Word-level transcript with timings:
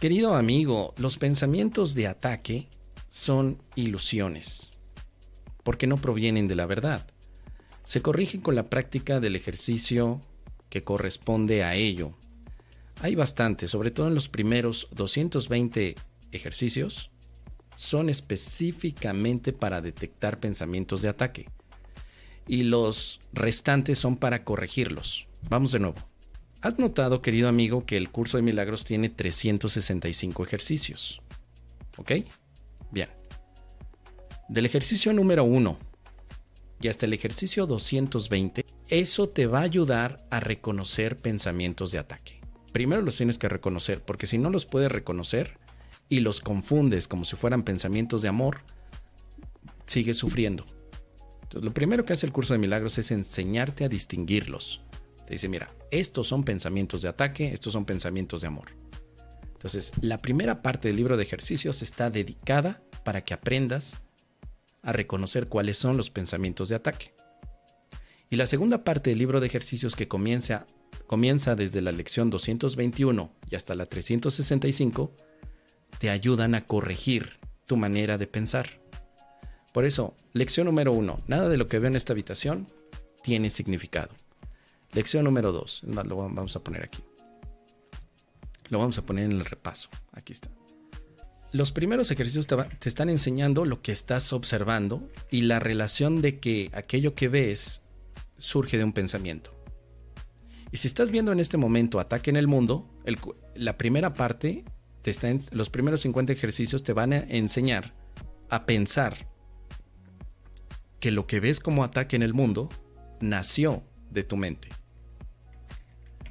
Querido 0.00 0.34
amigo, 0.34 0.94
los 0.96 1.18
pensamientos 1.18 1.94
de 1.94 2.06
ataque 2.06 2.68
son 3.10 3.62
ilusiones, 3.74 4.70
porque 5.62 5.86
no 5.86 5.98
provienen 5.98 6.46
de 6.46 6.54
la 6.54 6.64
verdad. 6.64 7.06
Se 7.84 8.00
corrigen 8.00 8.40
con 8.40 8.54
la 8.54 8.70
práctica 8.70 9.20
del 9.20 9.36
ejercicio 9.36 10.22
que 10.70 10.84
corresponde 10.84 11.64
a 11.64 11.74
ello. 11.74 12.14
Hay 13.02 13.14
bastante, 13.14 13.68
sobre 13.68 13.90
todo 13.90 14.08
en 14.08 14.14
los 14.14 14.30
primeros 14.30 14.88
220 14.92 15.96
ejercicios, 16.32 17.10
son 17.76 18.08
específicamente 18.08 19.52
para 19.52 19.82
detectar 19.82 20.40
pensamientos 20.40 21.02
de 21.02 21.10
ataque 21.10 21.48
y 22.46 22.62
los 22.62 23.20
restantes 23.34 23.98
son 23.98 24.16
para 24.16 24.44
corregirlos. 24.44 25.28
Vamos 25.50 25.72
de 25.72 25.80
nuevo. 25.80 26.09
¿Has 26.62 26.78
notado, 26.78 27.22
querido 27.22 27.48
amigo, 27.48 27.86
que 27.86 27.96
el 27.96 28.10
curso 28.10 28.36
de 28.36 28.42
milagros 28.42 28.84
tiene 28.84 29.08
365 29.08 30.44
ejercicios? 30.44 31.22
¿Ok? 31.96 32.12
Bien. 32.90 33.08
Del 34.48 34.66
ejercicio 34.66 35.14
número 35.14 35.44
1 35.44 35.78
y 36.82 36.88
hasta 36.88 37.06
el 37.06 37.14
ejercicio 37.14 37.66
220, 37.66 38.66
eso 38.88 39.28
te 39.30 39.46
va 39.46 39.60
a 39.60 39.62
ayudar 39.62 40.26
a 40.30 40.40
reconocer 40.40 41.16
pensamientos 41.16 41.92
de 41.92 41.98
ataque. 41.98 42.40
Primero 42.72 43.00
los 43.00 43.16
tienes 43.16 43.38
que 43.38 43.48
reconocer, 43.48 44.02
porque 44.02 44.26
si 44.26 44.36
no 44.36 44.50
los 44.50 44.66
puedes 44.66 44.92
reconocer 44.92 45.58
y 46.10 46.20
los 46.20 46.42
confundes 46.42 47.08
como 47.08 47.24
si 47.24 47.36
fueran 47.36 47.62
pensamientos 47.62 48.20
de 48.20 48.28
amor, 48.28 48.60
sigues 49.86 50.18
sufriendo. 50.18 50.66
Entonces, 51.42 51.64
lo 51.64 51.72
primero 51.72 52.04
que 52.04 52.12
hace 52.12 52.26
el 52.26 52.32
curso 52.32 52.52
de 52.52 52.58
milagros 52.58 52.98
es 52.98 53.10
enseñarte 53.12 53.84
a 53.84 53.88
distinguirlos. 53.88 54.82
Te 55.30 55.34
dice, 55.34 55.48
mira, 55.48 55.68
estos 55.92 56.26
son 56.26 56.42
pensamientos 56.42 57.02
de 57.02 57.08
ataque, 57.08 57.52
estos 57.52 57.72
son 57.72 57.84
pensamientos 57.84 58.40
de 58.40 58.48
amor. 58.48 58.72
Entonces, 59.52 59.92
la 60.00 60.18
primera 60.18 60.60
parte 60.60 60.88
del 60.88 60.96
libro 60.96 61.16
de 61.16 61.22
ejercicios 61.22 61.82
está 61.82 62.10
dedicada 62.10 62.82
para 63.04 63.22
que 63.22 63.32
aprendas 63.32 64.00
a 64.82 64.90
reconocer 64.92 65.46
cuáles 65.46 65.76
son 65.76 65.96
los 65.96 66.10
pensamientos 66.10 66.68
de 66.68 66.74
ataque. 66.74 67.14
Y 68.28 68.34
la 68.34 68.48
segunda 68.48 68.82
parte 68.82 69.10
del 69.10 69.20
libro 69.20 69.38
de 69.38 69.46
ejercicios 69.46 69.94
que 69.94 70.08
comienza, 70.08 70.66
comienza 71.06 71.54
desde 71.54 71.80
la 71.80 71.92
lección 71.92 72.28
221 72.28 73.32
y 73.48 73.54
hasta 73.54 73.76
la 73.76 73.86
365, 73.86 75.14
te 76.00 76.10
ayudan 76.10 76.56
a 76.56 76.66
corregir 76.66 77.38
tu 77.66 77.76
manera 77.76 78.18
de 78.18 78.26
pensar. 78.26 78.80
Por 79.72 79.84
eso, 79.84 80.16
lección 80.32 80.66
número 80.66 80.92
uno, 80.92 81.18
nada 81.28 81.48
de 81.48 81.56
lo 81.56 81.68
que 81.68 81.78
veo 81.78 81.86
en 81.86 81.94
esta 81.94 82.14
habitación 82.14 82.66
tiene 83.22 83.48
significado. 83.48 84.12
Lección 84.92 85.24
número 85.24 85.52
dos, 85.52 85.82
lo 85.84 86.16
vamos 86.16 86.56
a 86.56 86.64
poner 86.64 86.82
aquí. 86.82 87.02
Lo 88.70 88.78
vamos 88.78 88.98
a 88.98 89.02
poner 89.02 89.24
en 89.24 89.32
el 89.32 89.44
repaso. 89.44 89.88
Aquí 90.12 90.32
está. 90.32 90.50
Los 91.52 91.72
primeros 91.72 92.10
ejercicios 92.10 92.46
te, 92.46 92.56
están 92.88 93.10
enseñando 93.10 93.64
lo 93.64 93.82
que 93.82 93.90
estás 93.90 94.32
observando 94.32 95.08
y 95.30 95.42
la 95.42 95.58
relación 95.58 96.22
de 96.22 96.38
que 96.38 96.70
aquello 96.72 97.14
que 97.14 97.28
ves 97.28 97.82
surge 98.36 98.78
de 98.78 98.84
un 98.84 98.92
pensamiento. 98.92 99.52
Y 100.70 100.76
si 100.76 100.86
estás 100.86 101.10
viendo 101.10 101.32
en 101.32 101.40
este 101.40 101.56
momento 101.56 101.98
ataque 101.98 102.30
en 102.30 102.36
el 102.36 102.46
mundo, 102.46 102.88
la 103.56 103.76
primera 103.76 104.14
parte, 104.14 104.64
te 105.02 105.10
está 105.10 105.28
los 105.50 105.70
primeros 105.70 106.02
50 106.02 106.32
ejercicios 106.32 106.84
te 106.84 106.92
van 106.92 107.12
a 107.12 107.18
enseñar 107.18 107.94
a 108.48 108.66
pensar 108.66 109.28
que 111.00 111.10
lo 111.10 111.26
que 111.26 111.40
ves 111.40 111.58
como 111.58 111.82
ataque 111.82 112.14
en 112.14 112.22
el 112.22 112.34
mundo 112.34 112.68
nació 113.20 113.82
de 114.10 114.22
tu 114.22 114.36
mente. 114.36 114.68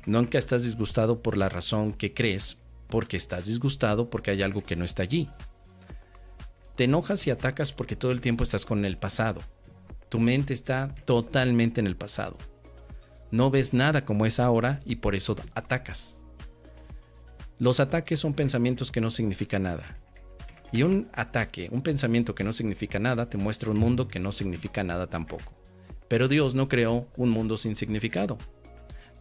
Que 0.09 0.39
estás 0.39 0.63
disgustado 0.63 1.21
por 1.21 1.37
la 1.37 1.49
razón 1.49 1.93
que 1.93 2.15
crees, 2.15 2.57
porque 2.87 3.15
estás 3.15 3.45
disgustado 3.45 4.09
porque 4.09 4.31
hay 4.31 4.41
algo 4.41 4.63
que 4.63 4.75
no 4.75 4.83
está 4.83 5.03
allí. 5.03 5.29
Te 6.75 6.85
enojas 6.85 7.27
y 7.27 7.29
atacas 7.29 7.71
porque 7.71 7.95
todo 7.95 8.11
el 8.11 8.19
tiempo 8.19 8.43
estás 8.43 8.65
con 8.65 8.85
el 8.85 8.97
pasado. 8.97 9.41
Tu 10.09 10.19
mente 10.19 10.55
está 10.55 10.95
totalmente 11.05 11.79
en 11.79 11.85
el 11.85 11.95
pasado. 11.95 12.37
No 13.29 13.51
ves 13.51 13.71
nada 13.71 14.03
como 14.03 14.25
es 14.25 14.39
ahora 14.39 14.81
y 14.83 14.95
por 14.95 15.13
eso 15.13 15.35
atacas. 15.53 16.17
Los 17.59 17.79
ataques 17.79 18.19
son 18.19 18.33
pensamientos 18.33 18.91
que 18.91 19.01
no 19.01 19.11
significan 19.11 19.63
nada. 19.63 19.99
Y 20.71 20.81
un 20.81 21.07
ataque, 21.13 21.69
un 21.71 21.83
pensamiento 21.83 22.33
que 22.33 22.43
no 22.43 22.51
significa 22.51 22.97
nada, 22.97 23.29
te 23.29 23.37
muestra 23.37 23.69
un 23.69 23.77
mundo 23.77 24.07
que 24.07 24.19
no 24.19 24.31
significa 24.31 24.83
nada 24.83 25.05
tampoco. 25.07 25.53
Pero 26.07 26.27
Dios 26.27 26.55
no 26.55 26.67
creó 26.67 27.07
un 27.15 27.29
mundo 27.29 27.57
sin 27.57 27.75
significado. 27.75 28.39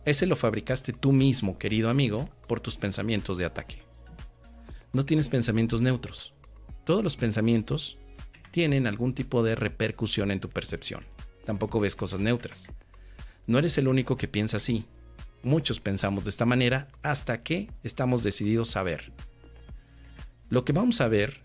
Ese 0.09 0.27
lo 0.27 0.37
fabricaste 0.37 0.93
tú 0.93 1.13
mismo, 1.13 1.59
querido 1.59 1.91
amigo, 1.91 2.29
por 2.47 2.61
tus 2.61 2.77
pensamientos 2.77 3.37
de 3.39 3.45
ataque. 3.45 3.79
No 4.93 5.05
tienes 5.05 5.29
pensamientos 5.29 5.81
neutros. 5.81 6.35
Todos 6.85 7.05
los 7.05 7.17
pensamientos 7.17 7.99
tienen 8.51 8.87
algún 8.87 9.15
tipo 9.15 9.43
de 9.43 9.55
repercusión 9.55 10.31
en 10.31 10.41
tu 10.41 10.49
percepción. 10.49 11.05
Tampoco 11.45 11.81
ves 11.81 11.95
cosas 11.95 12.21
neutras. 12.21 12.71
No 13.47 13.59
eres 13.59 13.77
el 13.77 13.89
único 13.89 14.17
que 14.17 14.29
piensa 14.29 14.57
así. 14.57 14.87
Muchos 15.43 15.81
pensamos 15.81 16.25
de 16.25 16.31
esta 16.31 16.47
manera 16.47 16.89
hasta 17.03 17.43
que 17.43 17.71
estamos 17.83 18.23
decididos 18.23 18.77
a 18.77 18.83
ver 18.83 19.13
lo 20.51 20.65
que 20.65 20.73
vamos 20.73 21.01
a 21.01 21.09
ver 21.09 21.41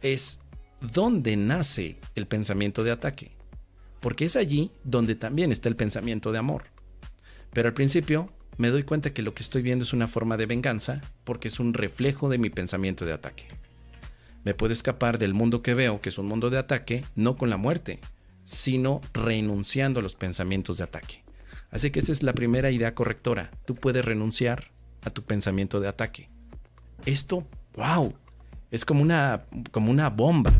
es 0.00 0.40
dónde 0.80 1.36
nace 1.36 1.98
el 2.14 2.26
pensamiento 2.26 2.82
de 2.82 2.90
ataque, 2.90 3.32
porque 4.00 4.24
es 4.24 4.36
allí 4.36 4.70
donde 4.84 5.14
también 5.14 5.52
está 5.52 5.68
el 5.68 5.76
pensamiento 5.76 6.32
de 6.32 6.38
amor. 6.38 6.71
Pero 7.52 7.68
al 7.68 7.74
principio 7.74 8.30
me 8.56 8.70
doy 8.70 8.82
cuenta 8.82 9.12
que 9.12 9.22
lo 9.22 9.34
que 9.34 9.42
estoy 9.42 9.62
viendo 9.62 9.82
es 9.82 9.92
una 9.92 10.08
forma 10.08 10.36
de 10.36 10.46
venganza 10.46 11.00
porque 11.24 11.48
es 11.48 11.60
un 11.60 11.74
reflejo 11.74 12.28
de 12.28 12.38
mi 12.38 12.50
pensamiento 12.50 13.04
de 13.04 13.12
ataque. 13.12 13.46
Me 14.44 14.54
puedo 14.54 14.72
escapar 14.72 15.18
del 15.18 15.34
mundo 15.34 15.62
que 15.62 15.74
veo, 15.74 16.00
que 16.00 16.08
es 16.08 16.18
un 16.18 16.26
mundo 16.26 16.50
de 16.50 16.58
ataque, 16.58 17.04
no 17.14 17.36
con 17.36 17.48
la 17.48 17.56
muerte, 17.56 18.00
sino 18.44 19.00
renunciando 19.14 20.00
a 20.00 20.02
los 20.02 20.14
pensamientos 20.14 20.78
de 20.78 20.84
ataque. 20.84 21.22
Así 21.70 21.90
que 21.90 22.00
esta 22.00 22.12
es 22.12 22.22
la 22.22 22.34
primera 22.34 22.70
idea 22.70 22.94
correctora. 22.94 23.50
Tú 23.64 23.74
puedes 23.74 24.04
renunciar 24.04 24.70
a 25.04 25.10
tu 25.10 25.22
pensamiento 25.22 25.80
de 25.80 25.88
ataque. 25.88 26.28
Esto, 27.06 27.46
wow, 27.76 28.14
es 28.70 28.84
como 28.84 29.02
una, 29.02 29.44
como 29.70 29.90
una 29.90 30.10
bomba. 30.10 30.52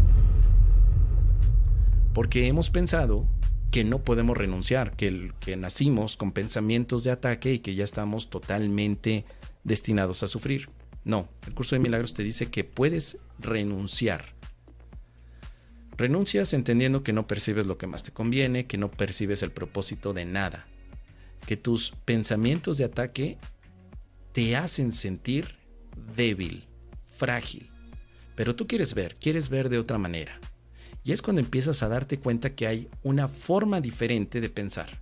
Porque 2.15 2.47
hemos 2.47 2.71
pensado 2.71 3.27
que 3.73 3.85
no 3.85 4.05
podemos 4.05 4.37
renunciar, 4.37 4.95
que, 4.95 5.33
que 5.41 5.57
nacimos 5.57 6.19
con 6.19 6.33
pensamientos 6.33 7.05
de 7.05 7.11
ataque 7.11 7.55
y 7.55 7.59
que 7.61 7.75
ya 7.75 7.85
estamos 7.85 8.29
totalmente 8.29 9.25
destinados 9.65 10.23
a 10.23 10.29
sufrir. 10.29 10.69
No, 11.05 11.29
el 11.47 11.55
curso 11.55 11.75
de 11.75 11.81
milagros 11.81 12.13
te 12.13 12.23
dice 12.23 12.51
que 12.51 12.65
puedes 12.65 13.19
renunciar. 13.39 14.35
Renuncias 15.97 16.53
entendiendo 16.53 17.03
que 17.03 17.15
no 17.15 17.27
percibes 17.27 17.65
lo 17.65 17.79
que 17.79 17.87
más 17.87 18.03
te 18.03 18.13
conviene, 18.13 18.67
que 18.67 18.77
no 18.77 18.91
percibes 18.91 19.43
el 19.43 19.53
propósito 19.53 20.13
de 20.13 20.27
nada, 20.27 20.67
que 21.47 21.57
tus 21.57 21.93
pensamientos 22.05 22.77
de 22.77 22.85
ataque 22.85 23.39
te 24.33 24.55
hacen 24.55 24.93
sentir 24.93 25.57
débil, 26.15 26.69
frágil. 27.17 27.71
Pero 28.35 28.55
tú 28.55 28.67
quieres 28.67 28.93
ver, 28.93 29.17
quieres 29.17 29.49
ver 29.49 29.71
de 29.71 29.79
otra 29.79 29.97
manera. 29.97 30.39
Y 31.05 31.13
es 31.13 31.23
cuando 31.23 31.41
empiezas 31.41 31.83
a 31.83 31.89
darte 31.89 32.19
cuenta 32.19 32.55
que 32.55 32.67
hay 32.67 32.89
una 33.03 33.29
forma 33.29 33.81
diferente 33.81 34.41
de 34.41 34.49
pensar. 34.49 35.01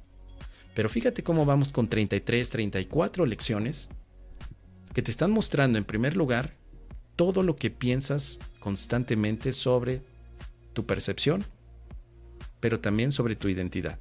Pero 0.74 0.88
fíjate 0.88 1.22
cómo 1.22 1.44
vamos 1.44 1.68
con 1.68 1.88
33, 1.88 2.48
34 2.48 3.26
lecciones 3.26 3.90
que 4.94 5.02
te 5.02 5.10
están 5.10 5.30
mostrando 5.30 5.78
en 5.78 5.84
primer 5.84 6.16
lugar 6.16 6.54
todo 7.16 7.42
lo 7.42 7.56
que 7.56 7.70
piensas 7.70 8.38
constantemente 8.60 9.52
sobre 9.52 10.02
tu 10.72 10.86
percepción, 10.86 11.44
pero 12.60 12.80
también 12.80 13.12
sobre 13.12 13.36
tu 13.36 13.48
identidad. 13.48 13.98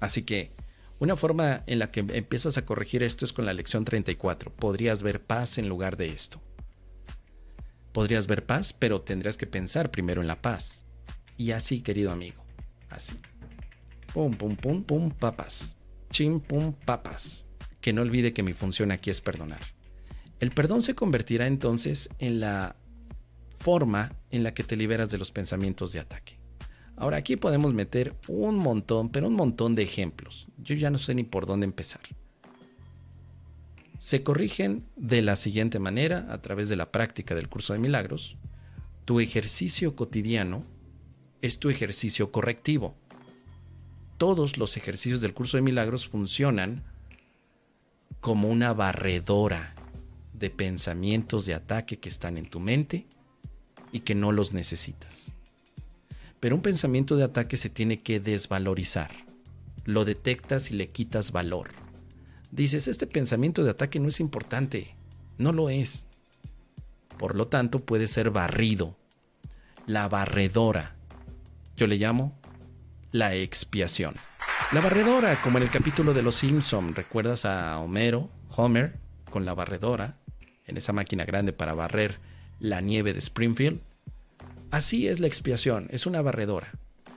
Así 0.00 0.22
que 0.22 0.52
una 0.98 1.16
forma 1.16 1.62
en 1.66 1.78
la 1.78 1.90
que 1.90 2.00
empiezas 2.00 2.58
a 2.58 2.64
corregir 2.64 3.02
esto 3.02 3.24
es 3.24 3.32
con 3.32 3.46
la 3.46 3.52
lección 3.52 3.84
34. 3.84 4.52
Podrías 4.52 5.02
ver 5.02 5.22
paz 5.22 5.58
en 5.58 5.68
lugar 5.68 5.96
de 5.96 6.08
esto. 6.08 6.40
Podrías 7.92 8.26
ver 8.26 8.44
paz, 8.44 8.72
pero 8.72 9.00
tendrías 9.00 9.36
que 9.36 9.46
pensar 9.46 9.90
primero 9.90 10.20
en 10.20 10.26
la 10.26 10.40
paz. 10.40 10.86
Y 11.36 11.52
así, 11.52 11.80
querido 11.80 12.10
amigo, 12.10 12.44
así. 12.90 13.16
Pum, 14.12 14.32
pum, 14.32 14.56
pum, 14.56 14.82
pum, 14.82 15.10
papas. 15.10 15.76
Chim, 16.10 16.40
pum, 16.40 16.72
papas. 16.72 17.46
Que 17.80 17.92
no 17.92 18.02
olvide 18.02 18.32
que 18.32 18.42
mi 18.42 18.52
función 18.52 18.90
aquí 18.90 19.10
es 19.10 19.20
perdonar. 19.20 19.60
El 20.40 20.50
perdón 20.50 20.82
se 20.82 20.94
convertirá 20.94 21.46
entonces 21.46 22.10
en 22.18 22.40
la 22.40 22.76
forma 23.58 24.12
en 24.30 24.42
la 24.42 24.54
que 24.54 24.64
te 24.64 24.76
liberas 24.76 25.10
de 25.10 25.18
los 25.18 25.30
pensamientos 25.30 25.92
de 25.92 26.00
ataque. 26.00 26.38
Ahora 26.96 27.16
aquí 27.16 27.36
podemos 27.36 27.74
meter 27.74 28.14
un 28.26 28.56
montón, 28.56 29.10
pero 29.10 29.28
un 29.28 29.34
montón 29.34 29.74
de 29.74 29.82
ejemplos. 29.82 30.48
Yo 30.58 30.74
ya 30.74 30.90
no 30.90 30.98
sé 30.98 31.14
ni 31.14 31.22
por 31.22 31.46
dónde 31.46 31.66
empezar 31.66 32.00
se 33.98 34.22
corrigen 34.22 34.84
de 34.96 35.22
la 35.22 35.36
siguiente 35.36 35.78
manera 35.78 36.26
a 36.30 36.40
través 36.40 36.68
de 36.68 36.76
la 36.76 36.92
práctica 36.92 37.34
del 37.34 37.48
curso 37.48 37.72
de 37.72 37.80
milagros. 37.80 38.36
Tu 39.04 39.20
ejercicio 39.20 39.96
cotidiano 39.96 40.64
es 41.42 41.58
tu 41.58 41.68
ejercicio 41.68 42.30
correctivo. 42.30 42.94
Todos 44.16 44.56
los 44.56 44.76
ejercicios 44.76 45.20
del 45.20 45.34
curso 45.34 45.56
de 45.56 45.62
milagros 45.62 46.08
funcionan 46.08 46.84
como 48.20 48.48
una 48.48 48.72
barredora 48.72 49.74
de 50.32 50.50
pensamientos 50.50 51.46
de 51.46 51.54
ataque 51.54 51.98
que 51.98 52.08
están 52.08 52.38
en 52.38 52.48
tu 52.48 52.60
mente 52.60 53.06
y 53.92 54.00
que 54.00 54.14
no 54.14 54.32
los 54.32 54.52
necesitas. 54.52 55.36
Pero 56.40 56.54
un 56.54 56.62
pensamiento 56.62 57.16
de 57.16 57.24
ataque 57.24 57.56
se 57.56 57.70
tiene 57.70 58.00
que 58.00 58.20
desvalorizar. 58.20 59.10
Lo 59.84 60.04
detectas 60.04 60.70
y 60.70 60.74
le 60.74 60.90
quitas 60.90 61.32
valor. 61.32 61.87
Dices, 62.50 62.88
este 62.88 63.06
pensamiento 63.06 63.62
de 63.62 63.70
ataque 63.70 64.00
no 64.00 64.08
es 64.08 64.20
importante. 64.20 64.94
No 65.36 65.52
lo 65.52 65.70
es. 65.70 66.06
Por 67.18 67.34
lo 67.34 67.48
tanto, 67.48 67.80
puede 67.80 68.06
ser 68.06 68.30
barrido. 68.30 68.96
La 69.86 70.08
barredora. 70.08 70.96
Yo 71.76 71.86
le 71.86 71.96
llamo 71.96 72.38
la 73.12 73.34
expiación. 73.34 74.16
La 74.72 74.80
barredora, 74.80 75.40
como 75.40 75.58
en 75.58 75.64
el 75.64 75.70
capítulo 75.70 76.12
de 76.12 76.22
Los 76.22 76.36
Simpson, 76.36 76.94
¿recuerdas 76.94 77.44
a 77.44 77.78
Homero, 77.78 78.30
Homer, 78.54 78.98
con 79.30 79.44
la 79.44 79.54
barredora, 79.54 80.18
en 80.66 80.76
esa 80.76 80.92
máquina 80.92 81.24
grande 81.24 81.52
para 81.52 81.74
barrer 81.74 82.18
la 82.58 82.80
nieve 82.80 83.12
de 83.12 83.20
Springfield? 83.20 83.80
Así 84.70 85.08
es 85.08 85.20
la 85.20 85.26
expiación, 85.26 85.88
es 85.90 86.04
una 86.04 86.20
barredora. 86.20 86.72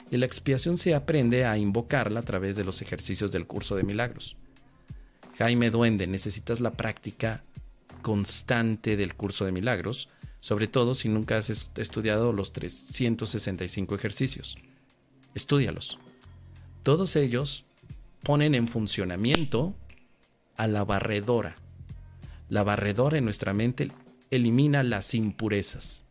Y 0.10 0.18
la 0.18 0.26
expiación 0.26 0.78
se 0.78 0.96
aprende 0.96 1.46
a 1.46 1.58
invocarla 1.58 2.22
a 2.22 2.24
través 2.24 2.56
de 2.56 2.64
los 2.64 2.82
ejercicios 2.82 3.32
del 3.32 3.48
curso 3.48 3.76
de 3.76 3.84
milagros. 3.84 4.38
Jaime 5.38 5.72
Duende, 5.72 6.08
necesitas 6.08 6.60
la 6.60 6.72
práctica 6.72 7.44
constante 8.02 8.98
del 8.98 9.16
curso 9.16 9.46
de 9.46 9.52
milagros, 9.52 10.10
sobre 10.40 10.68
todo 10.68 10.96
si 10.96 11.10
nunca 11.10 11.38
has 11.38 11.50
estudiado 11.76 12.34
los 12.34 12.54
365 12.54 13.96
ejercicios. 13.96 14.56
Estúdialos 15.34 15.98
todos 16.84 17.16
ellos 17.16 17.66
ponen 18.24 18.56
en 18.56 18.68
funcionamiento 18.68 19.76
a 20.58 20.68
la 20.68 20.84
barredora. 20.84 21.56
La 22.50 22.64
barredora 22.64 23.18
en 23.18 23.26
nuestra 23.26 23.54
mente 23.54 23.92
elimina 24.32 24.84
las 24.84 25.14
impurezas, 25.14 26.06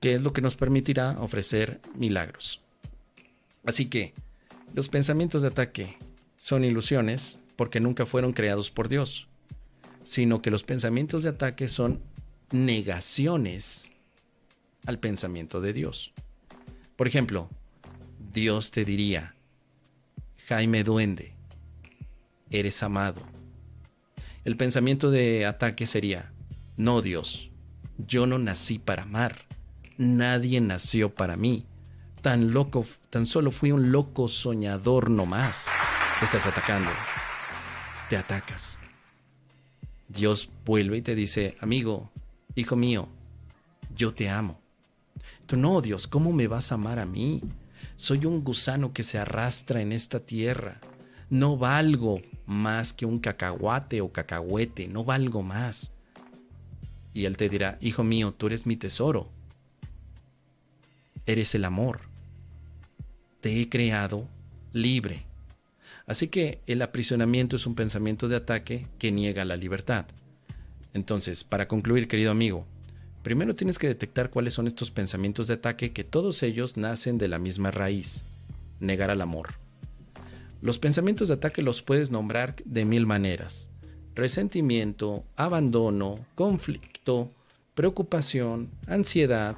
que 0.00 0.14
es 0.14 0.22
lo 0.22 0.32
que 0.32 0.42
nos 0.42 0.56
permitirá 0.56 1.16
ofrecer 1.18 1.80
milagros. 1.94 2.60
Así 3.64 3.86
que 3.86 4.14
los 4.74 4.88
pensamientos 4.88 5.42
de 5.42 5.48
ataque 5.48 5.96
son 6.36 6.64
ilusiones 6.64 7.38
porque 7.62 7.78
nunca 7.78 8.06
fueron 8.06 8.32
creados 8.32 8.72
por 8.72 8.88
Dios, 8.88 9.28
sino 10.02 10.42
que 10.42 10.50
los 10.50 10.64
pensamientos 10.64 11.22
de 11.22 11.28
ataque 11.28 11.68
son 11.68 12.02
negaciones 12.50 13.92
al 14.84 14.98
pensamiento 14.98 15.60
de 15.60 15.72
Dios. 15.72 16.12
Por 16.96 17.06
ejemplo, 17.06 17.48
Dios 18.32 18.72
te 18.72 18.84
diría, 18.84 19.36
Jaime 20.48 20.82
Duende, 20.82 21.36
eres 22.50 22.82
amado. 22.82 23.22
El 24.44 24.56
pensamiento 24.56 25.12
de 25.12 25.46
ataque 25.46 25.86
sería, 25.86 26.32
no 26.76 27.00
Dios, 27.00 27.52
yo 27.96 28.26
no 28.26 28.40
nací 28.40 28.80
para 28.80 29.04
amar, 29.04 29.46
nadie 29.98 30.60
nació 30.60 31.14
para 31.14 31.36
mí, 31.36 31.64
tan 32.22 32.52
loco, 32.52 32.84
tan 33.08 33.24
solo 33.24 33.52
fui 33.52 33.70
un 33.70 33.92
loco 33.92 34.26
soñador 34.26 35.10
nomás. 35.10 35.68
Te 36.18 36.24
estás 36.24 36.46
atacando, 36.48 36.90
te 38.12 38.18
atacas. 38.18 38.78
Dios 40.06 40.50
vuelve 40.66 40.98
y 40.98 41.00
te 41.00 41.14
dice, 41.14 41.56
amigo, 41.60 42.10
hijo 42.54 42.76
mío, 42.76 43.08
yo 43.96 44.12
te 44.12 44.28
amo. 44.28 44.60
Tú 45.46 45.56
no, 45.56 45.80
Dios, 45.80 46.08
¿cómo 46.08 46.30
me 46.30 46.46
vas 46.46 46.72
a 46.72 46.74
amar 46.74 46.98
a 46.98 47.06
mí? 47.06 47.40
Soy 47.96 48.26
un 48.26 48.44
gusano 48.44 48.92
que 48.92 49.02
se 49.02 49.18
arrastra 49.18 49.80
en 49.80 49.92
esta 49.92 50.20
tierra. 50.20 50.78
No 51.30 51.56
valgo 51.56 52.20
más 52.44 52.92
que 52.92 53.06
un 53.06 53.18
cacahuate 53.18 54.02
o 54.02 54.12
cacahuete, 54.12 54.88
no 54.88 55.04
valgo 55.04 55.42
más. 55.42 55.90
Y 57.14 57.24
él 57.24 57.38
te 57.38 57.48
dirá, 57.48 57.78
hijo 57.80 58.04
mío, 58.04 58.34
tú 58.36 58.48
eres 58.48 58.66
mi 58.66 58.76
tesoro. 58.76 59.30
Eres 61.24 61.54
el 61.54 61.64
amor. 61.64 62.02
Te 63.40 63.58
he 63.58 63.70
creado 63.70 64.28
libre. 64.74 65.31
Así 66.06 66.28
que 66.28 66.60
el 66.66 66.82
aprisionamiento 66.82 67.56
es 67.56 67.66
un 67.66 67.74
pensamiento 67.74 68.28
de 68.28 68.36
ataque 68.36 68.86
que 68.98 69.12
niega 69.12 69.44
la 69.44 69.56
libertad. 69.56 70.06
Entonces, 70.94 71.44
para 71.44 71.68
concluir, 71.68 72.08
querido 72.08 72.30
amigo, 72.30 72.66
Primero 73.22 73.54
tienes 73.54 73.78
que 73.78 73.86
detectar 73.86 74.30
cuáles 74.30 74.54
son 74.54 74.66
estos 74.66 74.90
pensamientos 74.90 75.46
de 75.46 75.54
ataque 75.54 75.92
que 75.92 76.02
todos 76.02 76.42
ellos 76.42 76.76
nacen 76.76 77.18
de 77.18 77.28
la 77.28 77.38
misma 77.38 77.70
raíz, 77.70 78.24
negar 78.80 79.10
al 79.10 79.20
amor. 79.20 79.54
Los 80.60 80.78
pensamientos 80.78 81.28
de 81.28 81.34
ataque 81.34 81.62
los 81.62 81.82
puedes 81.82 82.10
nombrar 82.10 82.56
de 82.64 82.84
mil 82.84 83.06
maneras. 83.06 83.70
Resentimiento, 84.16 85.24
abandono, 85.36 86.26
conflicto, 86.34 87.30
preocupación, 87.74 88.70
ansiedad 88.88 89.56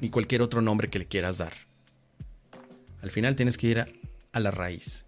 y 0.00 0.10
cualquier 0.10 0.42
otro 0.42 0.60
nombre 0.60 0.90
que 0.90 0.98
le 0.98 1.06
quieras 1.06 1.38
dar. 1.38 1.52
Al 3.02 3.10
final 3.10 3.36
tienes 3.36 3.56
que 3.56 3.68
ir 3.68 3.80
a, 3.80 3.86
a 4.36 4.40
la 4.40 4.50
raíz. 4.50 5.06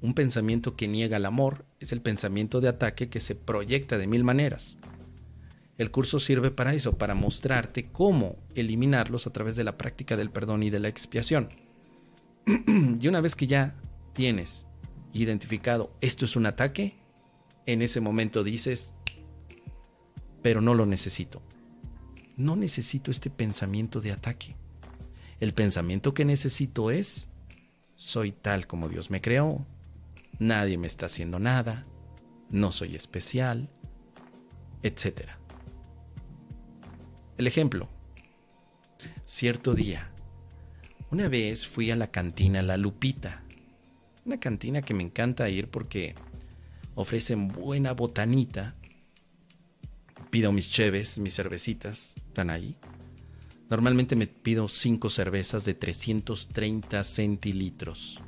Un 0.00 0.12
pensamiento 0.12 0.74
que 0.74 0.88
niega 0.88 1.18
el 1.18 1.26
amor 1.26 1.64
es 1.78 1.92
el 1.92 2.02
pensamiento 2.02 2.60
de 2.60 2.68
ataque 2.68 3.08
que 3.08 3.20
se 3.20 3.36
proyecta 3.36 3.96
de 3.96 4.08
mil 4.08 4.24
maneras. 4.24 4.76
El 5.78 5.92
curso 5.92 6.18
sirve 6.18 6.50
para 6.50 6.74
eso, 6.74 6.98
para 6.98 7.14
mostrarte 7.14 7.86
cómo 7.92 8.36
eliminarlos 8.56 9.28
a 9.28 9.32
través 9.32 9.54
de 9.54 9.62
la 9.62 9.78
práctica 9.78 10.16
del 10.16 10.30
perdón 10.30 10.64
y 10.64 10.70
de 10.70 10.80
la 10.80 10.88
expiación. 10.88 11.48
y 13.00 13.06
una 13.06 13.20
vez 13.20 13.36
que 13.36 13.46
ya 13.46 13.76
tienes 14.14 14.66
identificado 15.12 15.92
esto 16.00 16.24
es 16.24 16.34
un 16.34 16.46
ataque, 16.46 16.96
en 17.66 17.82
ese 17.82 18.00
momento 18.00 18.42
dices, 18.42 18.96
pero 20.42 20.60
no 20.60 20.74
lo 20.74 20.86
necesito. 20.86 21.40
No 22.36 22.56
necesito 22.56 23.12
este 23.12 23.30
pensamiento 23.30 24.00
de 24.00 24.10
ataque. 24.10 24.56
El 25.38 25.54
pensamiento 25.54 26.14
que 26.14 26.24
necesito 26.24 26.90
es, 26.90 27.30
soy 27.96 28.32
tal 28.32 28.66
como 28.66 28.88
Dios 28.88 29.10
me 29.10 29.20
creó, 29.20 29.66
nadie 30.38 30.78
me 30.78 30.86
está 30.86 31.06
haciendo 31.06 31.38
nada, 31.38 31.86
no 32.50 32.72
soy 32.72 32.94
especial, 32.94 33.68
etcétera. 34.82 35.38
El 37.36 37.46
ejemplo. 37.46 37.88
Cierto 39.24 39.74
día, 39.74 40.10
una 41.10 41.28
vez 41.28 41.66
fui 41.66 41.90
a 41.90 41.96
la 41.96 42.10
cantina 42.10 42.62
La 42.62 42.76
Lupita, 42.76 43.42
una 44.24 44.38
cantina 44.38 44.82
que 44.82 44.94
me 44.94 45.02
encanta 45.02 45.48
ir 45.48 45.68
porque 45.68 46.14
ofrecen 46.94 47.48
buena 47.48 47.92
botanita. 47.92 48.74
Pido 50.30 50.52
mis 50.52 50.70
cheves, 50.70 51.18
mis 51.18 51.34
cervecitas, 51.34 52.14
están 52.28 52.50
ahí. 52.50 52.76
Normalmente 53.68 54.16
me 54.16 54.26
pido 54.26 54.68
cinco 54.68 55.10
cervezas 55.10 55.64
de 55.64 55.74
330 55.74 57.02
centilitros. 57.02 58.20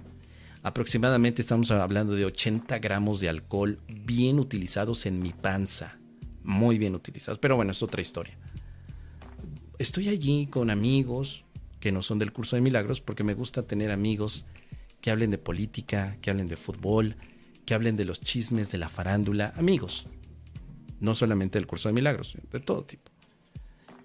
Aproximadamente 0.62 1.42
estamos 1.42 1.70
hablando 1.70 2.14
de 2.14 2.24
80 2.24 2.78
gramos 2.80 3.20
de 3.20 3.28
alcohol 3.28 3.78
bien 4.04 4.38
utilizados 4.40 5.06
en 5.06 5.20
mi 5.20 5.32
panza. 5.32 5.98
Muy 6.42 6.78
bien 6.78 6.94
utilizados. 6.94 7.38
Pero 7.38 7.56
bueno, 7.56 7.72
es 7.72 7.82
otra 7.82 8.02
historia 8.02 8.36
estoy 9.78 10.08
allí 10.08 10.46
con 10.46 10.70
amigos 10.70 11.44
que 11.80 11.92
no 11.92 12.02
son 12.02 12.18
del 12.18 12.32
curso 12.32 12.56
de 12.56 12.62
milagros 12.62 13.00
porque 13.00 13.24
me 13.24 13.34
gusta 13.34 13.62
tener 13.62 13.90
amigos 13.90 14.46
que 15.00 15.10
hablen 15.10 15.30
de 15.30 15.38
política, 15.38 16.16
que 16.20 16.30
hablen 16.30 16.48
de 16.48 16.56
fútbol, 16.56 17.16
que 17.64 17.74
hablen 17.74 17.96
de 17.96 18.04
los 18.04 18.20
chismes 18.20 18.72
de 18.72 18.78
la 18.78 18.88
farándula, 18.88 19.52
amigos, 19.56 20.06
no 21.00 21.14
solamente 21.14 21.58
del 21.58 21.68
curso 21.68 21.88
de 21.88 21.94
milagros, 21.94 22.36
de 22.50 22.60
todo 22.60 22.82
tipo. 22.82 23.07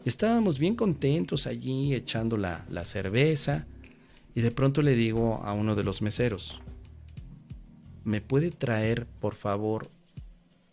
Estábamos 0.06 0.60
bien 0.60 0.76
contentos 0.76 1.48
allí 1.48 1.94
echando 1.94 2.36
la, 2.36 2.66
cerveza 2.84 3.66
y 4.36 4.42
de 4.42 4.52
pronto 4.52 4.82
le 4.82 4.96
digo 4.96 5.42
a 5.44 5.54
uno 5.54 5.76
de 5.76 5.84
los 5.84 6.02
meseros, 6.02 6.60
¿me 8.04 8.20
puede 8.20 8.52
traer 8.52 9.06
por 9.22 9.34
favor 9.34 9.90